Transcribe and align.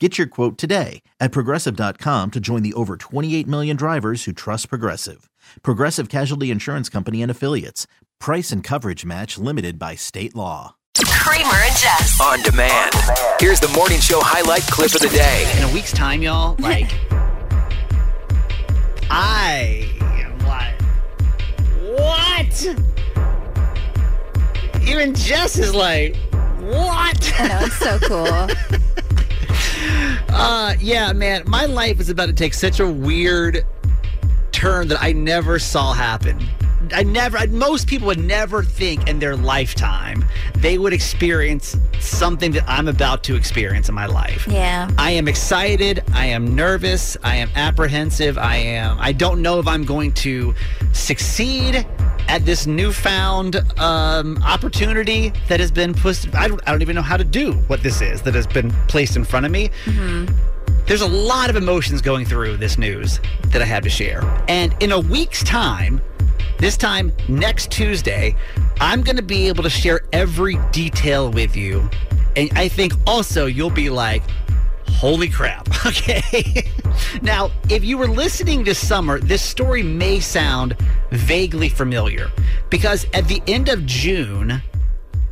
Get 0.00 0.18
your 0.18 0.26
quote 0.26 0.58
today 0.58 1.02
at 1.20 1.30
progressive.com 1.30 2.32
to 2.32 2.40
join 2.40 2.62
the 2.64 2.72
over 2.74 2.96
28 2.96 3.46
million 3.46 3.76
drivers 3.76 4.24
who 4.24 4.32
trust 4.32 4.68
Progressive. 4.68 5.30
Progressive 5.62 6.08
Casualty 6.08 6.50
Insurance 6.50 6.88
Company 6.88 7.22
and 7.22 7.30
Affiliates. 7.30 7.86
Price 8.18 8.50
and 8.50 8.64
coverage 8.64 9.04
match 9.04 9.38
limited 9.38 9.78
by 9.78 9.94
state 9.94 10.34
law. 10.34 10.74
Kramer 11.06 11.46
and 11.48 11.76
Jess. 11.76 12.20
On 12.20 12.42
demand. 12.42 12.92
Here's 13.38 13.60
the 13.60 13.68
morning 13.68 14.00
show 14.00 14.18
highlight 14.20 14.62
clip 14.62 14.92
of 14.94 15.00
the 15.00 15.08
day. 15.10 15.52
in 15.58 15.62
a 15.70 15.72
week's 15.72 15.92
time, 15.92 16.22
y'all, 16.22 16.56
like 16.58 16.92
I 19.10 19.88
am 20.00 20.38
like, 20.40 20.82
what? 22.00 22.66
Even 24.88 25.14
Jess 25.14 25.56
is 25.56 25.72
like, 25.72 26.16
what? 26.60 27.32
I 27.38 27.48
know, 27.48 27.60
it's 27.62 27.76
so 27.78 27.98
cool. 28.00 28.48
Uh, 30.36 30.74
yeah, 30.80 31.12
man, 31.12 31.44
my 31.46 31.64
life 31.66 32.00
is 32.00 32.10
about 32.10 32.26
to 32.26 32.32
take 32.32 32.54
such 32.54 32.80
a 32.80 32.88
weird 32.88 33.64
turn 34.50 34.88
that 34.88 35.00
I 35.00 35.12
never 35.12 35.58
saw 35.58 35.92
happen. 35.92 36.44
I 36.92 37.02
never, 37.02 37.38
I, 37.38 37.46
most 37.46 37.86
people 37.86 38.06
would 38.08 38.18
never 38.18 38.62
think 38.62 39.08
in 39.08 39.18
their 39.18 39.36
lifetime 39.36 40.24
they 40.56 40.76
would 40.76 40.92
experience 40.92 41.76
something 42.00 42.52
that 42.52 42.64
I'm 42.68 42.88
about 42.88 43.24
to 43.24 43.36
experience 43.36 43.88
in 43.88 43.94
my 43.94 44.06
life. 44.06 44.46
Yeah. 44.48 44.90
I 44.98 45.12
am 45.12 45.28
excited. 45.28 46.02
I 46.12 46.26
am 46.26 46.54
nervous. 46.54 47.16
I 47.22 47.36
am 47.36 47.50
apprehensive. 47.54 48.36
I 48.36 48.56
am. 48.56 48.98
I 49.00 49.12
don't 49.12 49.40
know 49.40 49.60
if 49.60 49.66
I'm 49.66 49.84
going 49.84 50.12
to 50.14 50.54
succeed 50.92 51.86
at 52.28 52.44
this 52.44 52.66
newfound 52.66 53.56
um, 53.78 54.42
opportunity 54.42 55.32
that 55.48 55.60
has 55.60 55.70
been 55.70 55.94
pushed. 55.94 56.34
I 56.34 56.48
don't, 56.48 56.60
I 56.66 56.72
don't 56.72 56.82
even 56.82 56.96
know 56.96 57.02
how 57.02 57.16
to 57.16 57.24
do 57.24 57.52
what 57.68 57.82
this 57.82 58.00
is 58.00 58.22
that 58.22 58.34
has 58.34 58.46
been 58.46 58.70
placed 58.88 59.16
in 59.16 59.24
front 59.24 59.46
of 59.46 59.52
me. 59.52 59.70
There's 60.86 61.02
a 61.02 61.08
lot 61.08 61.48
of 61.48 61.56
emotions 61.56 62.02
going 62.02 62.26
through 62.26 62.58
this 62.58 62.76
news 62.76 63.20
that 63.48 63.62
I 63.62 63.64
have 63.64 63.82
to 63.84 63.90
share. 63.90 64.22
And 64.48 64.74
in 64.82 64.92
a 64.92 65.00
week's 65.00 65.42
time, 65.42 66.00
this 66.58 66.76
time 66.76 67.12
next 67.28 67.70
Tuesday, 67.70 68.36
I'm 68.80 69.02
going 69.02 69.16
to 69.16 69.22
be 69.22 69.48
able 69.48 69.62
to 69.62 69.70
share 69.70 70.02
every 70.12 70.58
detail 70.72 71.30
with 71.30 71.56
you. 71.56 71.88
And 72.36 72.50
I 72.54 72.68
think 72.68 72.92
also 73.06 73.46
you'll 73.46 73.70
be 73.70 73.90
like, 73.90 74.22
holy 74.94 75.28
crap. 75.28 75.68
Okay. 75.86 76.66
now, 77.20 77.50
if 77.68 77.84
you 77.84 77.98
were 77.98 78.08
listening 78.08 78.64
this 78.64 78.78
summer, 78.78 79.18
this 79.18 79.42
story 79.42 79.82
may 79.82 80.18
sound 80.18 80.76
vaguely 81.10 81.68
familiar 81.68 82.30
because 82.70 83.06
at 83.12 83.28
the 83.28 83.42
end 83.46 83.68
of 83.68 83.84
June, 83.84 84.62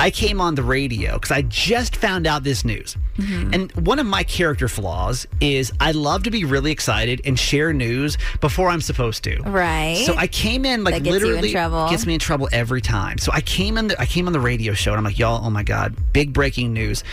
I 0.00 0.10
came 0.10 0.40
on 0.40 0.56
the 0.56 0.62
radio 0.64 1.14
because 1.14 1.30
I 1.30 1.42
just 1.42 1.94
found 1.94 2.26
out 2.26 2.42
this 2.42 2.64
news. 2.64 2.96
Mm-hmm. 3.18 3.54
And 3.54 3.72
one 3.86 3.98
of 4.00 4.06
my 4.06 4.24
character 4.24 4.66
flaws 4.66 5.26
is 5.40 5.72
I 5.78 5.92
love 5.92 6.24
to 6.24 6.30
be 6.32 6.44
really 6.44 6.72
excited 6.72 7.20
and 7.24 7.38
share 7.38 7.72
news 7.72 8.18
before 8.40 8.70
I'm 8.70 8.80
supposed 8.80 9.22
to. 9.24 9.40
Right. 9.42 10.02
So 10.04 10.14
I 10.16 10.26
came 10.26 10.64
in 10.64 10.82
like 10.82 10.94
That 10.94 11.02
gets 11.04 11.12
literally 11.12 11.52
trouble. 11.52 11.88
gets 11.90 12.06
me 12.06 12.14
in 12.14 12.20
trouble 12.20 12.48
every 12.50 12.80
time. 12.80 13.18
So 13.18 13.30
I 13.32 13.40
came 13.40 13.78
in 13.78 13.86
the 13.88 14.00
I 14.00 14.06
came 14.06 14.26
on 14.26 14.32
the 14.32 14.40
radio 14.40 14.72
show 14.72 14.90
and 14.90 14.98
I'm 14.98 15.04
like, 15.04 15.18
y'all, 15.18 15.44
oh 15.46 15.50
my 15.50 15.62
god, 15.62 15.94
big 16.12 16.32
breaking 16.32 16.72
news. 16.72 17.04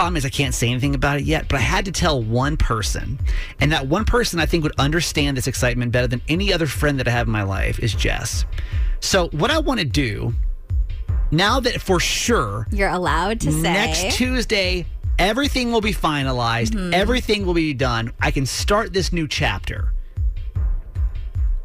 Problem 0.00 0.16
is 0.16 0.24
I 0.24 0.30
can't 0.30 0.54
say 0.54 0.70
anything 0.70 0.94
about 0.94 1.18
it 1.18 1.24
yet, 1.24 1.46
but 1.46 1.56
I 1.58 1.62
had 1.62 1.84
to 1.84 1.92
tell 1.92 2.22
one 2.22 2.56
person. 2.56 3.18
And 3.60 3.70
that 3.72 3.86
one 3.86 4.06
person 4.06 4.40
I 4.40 4.46
think 4.46 4.62
would 4.62 4.72
understand 4.78 5.36
this 5.36 5.46
excitement 5.46 5.92
better 5.92 6.06
than 6.06 6.22
any 6.26 6.54
other 6.54 6.66
friend 6.66 6.98
that 6.98 7.06
I 7.06 7.10
have 7.10 7.26
in 7.26 7.32
my 7.34 7.42
life 7.42 7.78
is 7.80 7.92
Jess. 7.92 8.46
So 9.00 9.28
what 9.28 9.50
I 9.50 9.58
want 9.58 9.78
to 9.78 9.84
do 9.84 10.32
now 11.30 11.60
that 11.60 11.82
for 11.82 12.00
sure 12.00 12.66
You're 12.70 12.88
allowed 12.88 13.40
to 13.42 13.52
say. 13.52 13.60
next 13.60 14.16
Tuesday, 14.16 14.86
everything 15.18 15.70
will 15.70 15.82
be 15.82 15.92
finalized, 15.92 16.70
mm-hmm. 16.70 16.94
everything 16.94 17.44
will 17.44 17.52
be 17.52 17.74
done. 17.74 18.14
I 18.20 18.30
can 18.30 18.46
start 18.46 18.94
this 18.94 19.12
new 19.12 19.28
chapter. 19.28 19.92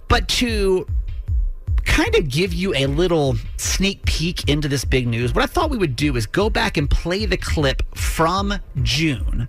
But 0.10 0.28
to 0.28 0.86
kind 1.96 2.14
of 2.16 2.28
give 2.28 2.54
you 2.54 2.74
a 2.76 2.88
little 2.88 3.36
sneak 3.58 4.04
peek 4.06 4.50
into 4.50 4.68
this 4.68 4.84
big 4.84 5.08
news, 5.08 5.34
what 5.34 5.44
I 5.44 5.48
thought 5.48 5.70
we 5.70 5.78
would 5.78 5.96
do 5.96 6.16
is 6.18 6.26
go 6.26 6.50
back 6.50 6.76
and 6.76 6.90
play 6.90 7.26
the 7.26 7.38
clip 7.38 7.82
from 7.96 8.54
June 8.84 9.48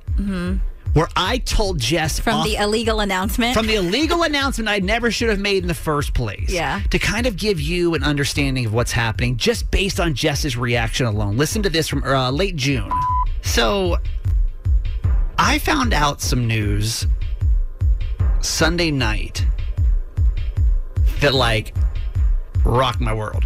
where 0.92 1.08
I 1.14 1.38
told 1.38 1.78
Jess 1.78 2.18
from 2.18 2.36
off- 2.36 2.46
the 2.46 2.54
illegal 2.56 3.00
announcement. 3.00 3.52
from 3.54 3.66
the 3.66 3.74
illegal 3.74 4.22
announcement 4.22 4.68
I 4.68 4.78
never 4.78 5.10
should 5.10 5.28
have 5.28 5.38
made 5.40 5.62
in 5.62 5.68
the 5.68 5.74
first 5.74 6.14
place. 6.14 6.48
Yeah. 6.50 6.80
To 6.90 6.98
kind 6.98 7.26
of 7.26 7.36
give 7.36 7.60
you 7.60 7.94
an 7.94 8.02
understanding 8.02 8.64
of 8.64 8.72
what's 8.72 8.92
happening 8.92 9.36
just 9.36 9.70
based 9.70 10.00
on 10.00 10.14
Jess's 10.14 10.56
reaction 10.56 11.04
alone. 11.04 11.36
Listen 11.36 11.62
to 11.64 11.68
this 11.68 11.86
from 11.88 12.02
uh, 12.02 12.30
late 12.30 12.56
June. 12.56 12.90
So 13.42 13.98
I 15.36 15.58
found 15.58 15.92
out 15.92 16.22
some 16.22 16.46
news 16.46 17.06
Sunday 18.40 18.90
night 18.90 19.44
that 21.20 21.34
like 21.34 21.74
rocked 22.66 23.00
my 23.00 23.12
world. 23.12 23.44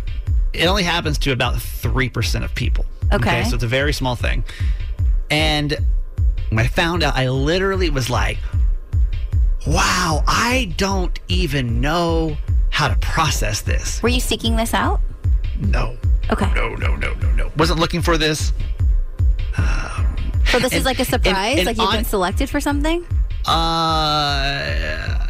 It 0.52 0.66
only 0.66 0.82
happens 0.82 1.18
to 1.18 1.32
about 1.32 1.54
3% 1.54 2.44
of 2.44 2.54
people. 2.54 2.84
Okay. 3.12 3.44
So 3.44 3.54
it's 3.54 3.64
a 3.64 3.68
very 3.68 3.92
small 3.92 4.16
thing. 4.16 4.44
And 5.30 5.76
when 6.50 6.64
I 6.64 6.68
found 6.68 7.02
out, 7.02 7.14
I 7.16 7.28
literally 7.28 7.90
was 7.90 8.10
like, 8.10 8.38
wow, 9.66 10.24
I 10.26 10.72
don't 10.76 11.18
even 11.28 11.80
know 11.80 12.36
how 12.70 12.88
to 12.88 12.96
process 12.96 13.60
this. 13.60 14.02
Were 14.02 14.08
you 14.08 14.20
seeking 14.20 14.56
this 14.56 14.74
out? 14.74 15.00
No. 15.60 15.96
Okay. 16.30 16.52
No, 16.54 16.74
no, 16.74 16.96
no, 16.96 17.14
no, 17.14 17.32
no. 17.32 17.52
Wasn't 17.56 17.78
looking 17.78 18.02
for 18.02 18.16
this. 18.16 18.52
So 20.46 20.58
this 20.58 20.72
is 20.72 20.84
like 20.84 20.98
a 20.98 21.04
surprise? 21.04 21.58
and 21.58 21.66
like 21.66 21.76
you've 21.76 21.86
on- 21.86 21.96
been 21.96 22.04
selected 22.04 22.50
for 22.50 22.60
something? 22.60 23.06
Uh, 23.46 25.26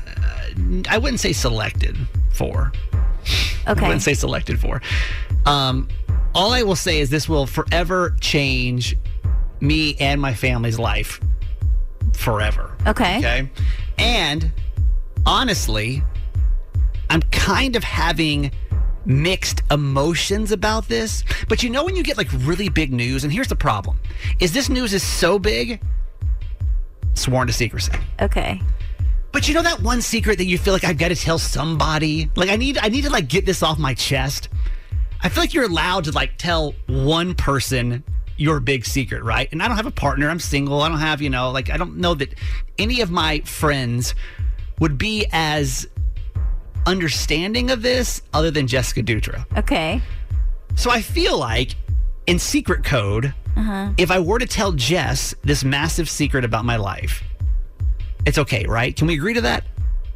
I 0.89 0.99
wouldn't 0.99 1.21
say 1.21 1.33
selected 1.33 1.97
for. 2.33 2.73
I 3.67 3.73
Okay. 3.73 3.83
wouldn't 3.83 4.03
say 4.03 4.15
selected 4.15 4.59
for. 4.61 4.81
Um, 5.47 5.89
all 6.35 6.53
I 6.53 6.63
will 6.63 6.77
say 6.77 7.01
is 7.01 7.11
this 7.11 7.29
will 7.29 7.47
forever 7.47 8.17
change 8.21 8.97
me 9.61 9.97
and 10.01 10.21
my 10.21 10.33
family's 10.35 10.79
life 10.79 11.21
forever. 12.15 12.77
Okay. 12.87 13.19
Okay. 13.19 13.51
And 13.99 14.53
honestly, 15.27 16.03
I'm 17.11 17.23
kind 17.31 17.77
of 17.77 17.85
having 17.85 18.53
mixed 19.05 19.63
emotions 19.71 20.53
about 20.53 20.89
this. 20.89 21.25
But 21.49 21.63
you 21.63 21.71
know 21.71 21.85
when 21.85 21.97
you 21.97 22.03
get 22.03 22.17
like 22.17 22.29
really 22.41 22.69
big 22.69 22.93
news, 22.93 23.25
and 23.25 23.33
here's 23.33 23.49
the 23.49 23.57
problem: 23.57 23.99
is 24.39 24.53
this 24.53 24.69
news 24.69 24.95
is 24.95 25.03
so 25.03 25.39
big, 25.39 25.81
sworn 27.15 27.47
to 27.49 27.53
secrecy. 27.53 27.93
Okay. 28.21 28.61
But 29.33 29.47
you 29.47 29.55
know 29.55 29.63
that 29.63 29.81
one 29.81 30.03
secret 30.03 30.39
that 30.39 30.47
you 30.47 30.59
feel 30.59 30.73
like 30.73 30.85
I've 30.85 30.99
got 30.99 31.09
to 31.09 31.17
tell 31.17 31.39
somebody? 31.39 32.31
Like 32.35 32.51
I 32.51 32.57
need 32.57 32.79
I 32.79 32.89
need 32.89 33.05
to 33.05 33.11
like 33.11 33.29
get 33.29 33.47
this 33.47 33.63
off 33.63 33.79
my 33.79 33.95
chest. 33.95 34.49
I 35.23 35.29
feel 35.29 35.43
like 35.43 35.55
you're 35.55 35.65
allowed 35.65 36.05
to 36.05 36.13
like 36.13 36.37
tell 36.39 36.75
one 36.87 37.35
person 37.35 38.03
your 38.37 38.59
big 38.59 38.87
secret, 38.87 39.23
right? 39.23 39.49
And 39.53 39.63
I 39.63 39.69
don't 39.69 39.77
have 39.77 39.87
a 39.87 39.91
partner. 39.91 40.31
I'm 40.31 40.41
single. 40.41 40.81
I 40.81 40.89
don't 40.89 40.99
have, 40.99 41.21
you 41.21 41.31
know, 41.31 41.51
like 41.51 41.71
I 41.71 41.77
don't 41.77 41.99
know 41.99 42.15
that 42.15 42.35
any 42.79 43.03
of 43.03 43.11
my 43.11 43.41
friends 43.41 44.15
would 44.79 44.97
be 44.97 45.27
as 45.31 45.87
understanding 46.87 47.71
of 47.71 47.83
this 47.83 48.23
other 48.33 48.51
than 48.51 48.67
Jessica 48.67 49.03
Dutra. 49.03 49.45
Okay. 49.59 50.01
So 50.75 50.91
I 50.91 51.03
feel 51.03 51.39
like 51.39 51.77
in 52.27 52.39
secret 52.39 52.83
code, 52.83 53.35
uh-huh. 53.57 53.91
if 53.99 54.11
I 54.11 54.19
were 54.21 54.39
to 54.39 54.47
tell 54.47 54.73
Jess 54.73 55.35
this 55.43 55.63
massive 55.63 56.09
secret 56.09 56.45
about 56.45 56.65
my 56.65 56.77
life, 56.77 57.23
it's 58.27 58.39
okay, 58.39 58.65
right? 58.67 58.95
Can 58.95 59.07
we 59.07 59.15
agree 59.15 59.35
to 59.35 59.41
that? 59.43 59.65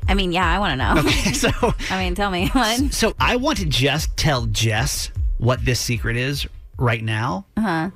I 0.09 0.15
mean, 0.15 0.33
yeah, 0.33 0.47
I 0.47 0.59
want 0.59 0.73
to 0.73 0.77
know. 0.77 1.01
Okay, 1.01 1.33
so 1.33 1.51
I 1.91 1.99
mean, 2.03 2.15
tell 2.15 2.31
me 2.31 2.49
what. 2.53 2.93
so 2.93 3.15
I 3.19 3.37
want 3.37 3.59
to 3.59 3.65
just 3.67 4.17
tell 4.17 4.47
Jess 4.47 5.11
what 5.39 5.65
this 5.65 5.81
secret 5.81 6.17
is 6.17 6.47
right 6.79 7.03
now. 7.03 7.47
Uh 7.57 7.61
huh. 7.61 7.91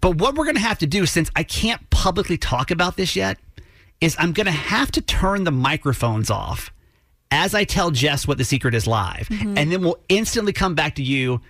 But 0.00 0.16
what 0.18 0.36
we're 0.36 0.44
going 0.44 0.56
to 0.56 0.62
have 0.62 0.78
to 0.78 0.86
do, 0.86 1.06
since 1.06 1.28
I 1.34 1.42
can't 1.42 1.90
publicly 1.90 2.38
talk 2.38 2.70
about 2.70 2.96
this 2.96 3.16
yet, 3.16 3.38
is 4.00 4.14
I'm 4.18 4.32
going 4.32 4.46
to 4.46 4.52
have 4.52 4.92
to 4.92 5.00
turn 5.00 5.42
the 5.42 5.50
microphones 5.50 6.30
off 6.30 6.72
as 7.32 7.52
I 7.52 7.64
tell 7.64 7.90
Jess 7.90 8.26
what 8.26 8.38
the 8.38 8.44
secret 8.44 8.74
is 8.74 8.86
live, 8.86 9.26
and 9.30 9.56
then 9.72 9.82
we'll 9.82 9.98
instantly 10.08 10.52
come 10.52 10.74
back 10.76 10.94
to 10.94 11.02
you, 11.02 11.40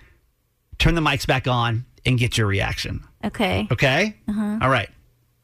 turn 0.79 0.95
the 0.95 1.01
mics 1.01 1.27
back 1.27 1.47
on, 1.47 1.85
and 2.05 2.17
get 2.17 2.37
your 2.39 2.47
reaction. 2.47 3.03
Okay. 3.23 3.67
Okay. 3.71 4.15
Uh-huh. 4.27 4.57
All 4.61 4.69
right. 4.69 4.89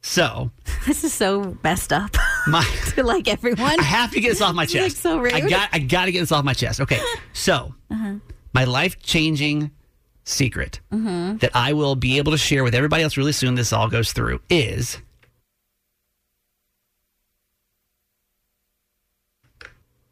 So 0.08 0.52
This 0.86 1.04
is 1.04 1.14
so 1.14 1.58
messed 1.64 1.92
up. 1.92 2.16
my. 2.48 2.64
to 2.96 3.04
like 3.04 3.28
everyone. 3.28 3.80
I 3.80 3.84
have 3.84 4.12
to 4.12 4.22
get 4.22 4.30
this 4.30 4.42
off 4.42 4.54
my 4.54 4.62
like, 4.62 4.70
chest. 4.70 4.98
so 4.98 5.18
rude. 5.18 5.34
I 5.34 5.42
got 5.42 5.70
I 5.74 5.80
got 5.80 6.06
to 6.06 6.12
get 6.12 6.20
this 6.20 6.32
off 6.32 6.46
my 6.46 6.54
chest. 6.54 6.80
Okay. 6.80 7.00
So, 7.34 7.74
Uh-huh. 7.92 8.16
my 8.54 8.66
life-changing 8.66 9.72
secret 10.24 10.80
Mm-hmm. 10.94 11.38
that 11.38 11.52
I 11.56 11.74
will 11.74 11.96
be 11.96 12.18
able 12.20 12.32
to 12.34 12.38
share 12.38 12.64
with 12.64 12.76
everybody 12.76 13.02
else 13.04 13.18
really 13.18 13.32
soon 13.32 13.56
this 13.56 13.74
all 13.74 13.90
goes 13.90 14.14
through 14.14 14.42
is 14.50 15.00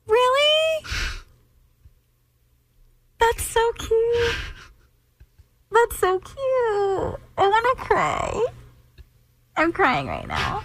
Really? 0.07 0.85
That's 3.19 3.43
so 3.43 3.71
cute. 3.77 4.35
That's 5.71 5.97
so 5.97 6.19
cute. 6.19 7.19
I 7.37 7.47
want 7.47 7.77
to 7.77 7.83
cry. 7.85 8.45
I'm 9.55 9.71
crying 9.71 10.07
right 10.07 10.27
now. 10.27 10.63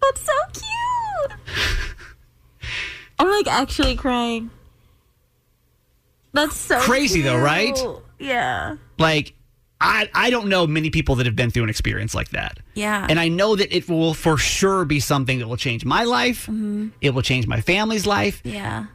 That's 0.00 0.20
so 0.22 0.32
cute. 0.52 1.38
I'm 3.18 3.28
like 3.28 3.46
actually 3.48 3.96
crying. 3.96 4.50
That's 6.32 6.56
so 6.56 6.78
Crazy 6.80 7.22
though, 7.22 7.38
right? 7.38 7.78
Yeah. 8.18 8.76
like 8.98 9.34
I 9.80 10.08
I 10.14 10.30
don't 10.30 10.48
know 10.48 10.66
many 10.66 10.90
people 10.90 11.16
that 11.16 11.26
have 11.26 11.34
been 11.36 11.50
through 11.50 11.64
an 11.64 11.70
experience 11.70 12.14
like 12.14 12.30
that. 12.30 12.58
Yeah. 12.74 13.06
And 13.08 13.18
I 13.18 13.28
know 13.28 13.56
that 13.56 13.74
it 13.74 13.88
will 13.88 14.14
for 14.14 14.36
sure 14.36 14.84
be 14.84 15.00
something 15.00 15.38
that 15.40 15.48
will 15.48 15.56
change 15.56 15.84
my 15.84 16.04
life. 16.04 16.42
Mm-hmm. 16.46 16.88
It 17.00 17.10
will 17.10 17.22
change 17.22 17.46
my 17.46 17.60
family's 17.60 18.06
life. 18.06 18.40
yeah. 18.44 18.86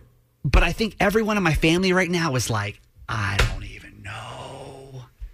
But 0.43 0.61
I 0.61 0.71
think 0.73 0.95
everyone 0.99 1.37
in 1.37 1.43
my 1.43 1.55
family 1.55 1.91
right 1.91 2.09
now 2.09 2.35
is 2.35 2.51
like, 2.51 2.79
I 3.09 3.35
don't 3.37 3.63
even. 3.63 3.74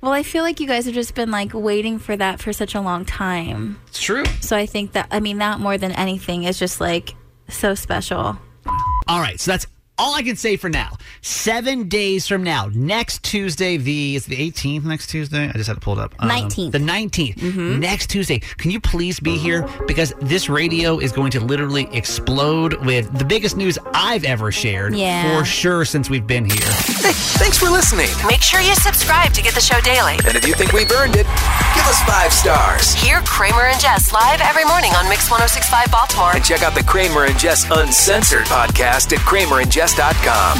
Well, 0.01 0.11
I 0.11 0.23
feel 0.23 0.43
like 0.43 0.59
you 0.59 0.67
guys 0.67 0.85
have 0.85 0.95
just 0.95 1.13
been 1.13 1.29
like 1.29 1.53
waiting 1.53 1.99
for 1.99 2.17
that 2.17 2.39
for 2.39 2.51
such 2.51 2.73
a 2.73 2.81
long 2.81 3.05
time. 3.05 3.79
It's 3.87 4.01
true. 4.01 4.25
So 4.41 4.57
I 4.57 4.65
think 4.65 4.93
that 4.93 5.07
I 5.11 5.19
mean 5.19 5.37
that 5.37 5.59
more 5.59 5.77
than 5.77 5.91
anything 5.91 6.43
is 6.45 6.57
just 6.57 6.81
like 6.81 7.13
so 7.49 7.75
special. 7.75 8.37
All 9.07 9.19
right, 9.19 9.39
so 9.39 9.51
that's 9.51 9.67
all 10.01 10.15
I 10.15 10.23
can 10.23 10.35
say 10.35 10.57
for 10.57 10.67
now. 10.69 10.97
Seven 11.21 11.87
days 11.87 12.27
from 12.27 12.41
now, 12.43 12.69
next 12.73 13.21
Tuesday, 13.23 13.77
the 13.77 14.15
is 14.15 14.25
the 14.25 14.35
18th 14.51 14.83
next 14.83 15.07
Tuesday. 15.11 15.47
I 15.47 15.51
just 15.51 15.67
had 15.67 15.75
to 15.75 15.79
pull 15.79 15.99
it 15.99 16.01
up. 16.01 16.15
Um, 16.17 16.29
19th. 16.29 16.71
The 16.71 16.79
19th. 16.79 17.77
Next 17.79 18.07
Tuesday. 18.09 18.39
Can 18.57 18.71
you 18.71 18.79
please 18.79 19.19
be 19.19 19.37
here 19.37 19.67
because 19.85 20.13
this 20.19 20.49
radio 20.49 20.97
is 20.99 21.11
going 21.11 21.29
to 21.31 21.39
literally 21.39 21.87
explode 21.93 22.73
with 22.85 23.15
the 23.17 23.25
biggest 23.25 23.57
news 23.57 23.77
I've 23.93 24.23
ever 24.23 24.51
shared 24.51 24.95
Yeah. 24.95 25.37
for 25.37 25.45
sure 25.45 25.85
since 25.85 26.09
we've 26.09 26.25
been 26.25 26.45
here. 26.45 26.55
Hey, 26.65 27.11
thanks 27.37 27.57
for 27.59 27.69
listening. 27.69 28.09
Make 28.27 28.41
sure 28.41 28.59
you 28.61 28.73
subscribe 28.75 29.33
to 29.33 29.41
get 29.43 29.53
the 29.53 29.61
show 29.61 29.79
daily. 29.81 30.13
And 30.25 30.35
if 30.35 30.47
you 30.47 30.53
think 30.55 30.71
we've 30.73 30.91
earned 30.91 31.15
it, 31.15 31.27
give 31.75 31.85
us 31.85 32.01
five 32.03 32.33
stars. 32.33 32.93
Hear 32.95 33.10
Kramer 33.41 33.63
and 33.63 33.81
Jess 33.81 34.13
live 34.13 34.39
every 34.39 34.63
morning 34.65 34.91
on 34.91 35.09
Mix 35.09 35.27
1065 35.31 35.91
Baltimore. 35.91 36.35
And 36.35 36.45
check 36.45 36.61
out 36.61 36.75
the 36.75 36.83
Kramer 36.83 37.25
and 37.25 37.39
Jess 37.39 37.65
Uncensored 37.71 38.45
podcast 38.45 39.11
at 39.11 39.17
kramerandjess.com. 39.21 40.59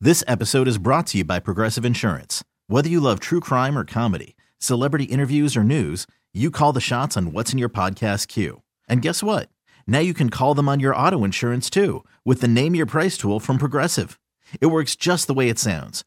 This 0.00 0.24
episode 0.26 0.68
is 0.68 0.78
brought 0.78 1.08
to 1.08 1.18
you 1.18 1.24
by 1.24 1.38
Progressive 1.38 1.84
Insurance. 1.84 2.42
Whether 2.66 2.88
you 2.88 2.98
love 2.98 3.20
true 3.20 3.40
crime 3.40 3.76
or 3.76 3.84
comedy, 3.84 4.36
celebrity 4.56 5.04
interviews 5.04 5.54
or 5.54 5.62
news, 5.62 6.06
you 6.32 6.50
call 6.50 6.72
the 6.72 6.80
shots 6.80 7.14
on 7.14 7.30
what's 7.34 7.52
in 7.52 7.58
your 7.58 7.68
podcast 7.68 8.28
queue. 8.28 8.62
And 8.88 9.02
guess 9.02 9.22
what? 9.22 9.50
Now 9.86 9.98
you 9.98 10.14
can 10.14 10.30
call 10.30 10.54
them 10.54 10.70
on 10.70 10.80
your 10.80 10.96
auto 10.96 11.24
insurance 11.24 11.68
too 11.68 12.06
with 12.24 12.40
the 12.40 12.48
Name 12.48 12.74
Your 12.74 12.86
Price 12.86 13.18
tool 13.18 13.38
from 13.38 13.58
Progressive. 13.58 14.18
It 14.62 14.68
works 14.68 14.96
just 14.96 15.26
the 15.26 15.34
way 15.34 15.50
it 15.50 15.58
sounds. 15.58 16.06